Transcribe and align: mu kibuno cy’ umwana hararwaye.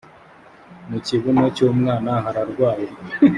mu 0.89 0.97
kibuno 1.07 1.43
cy’ 1.55 1.61
umwana 1.69 2.11
hararwaye. 2.23 2.87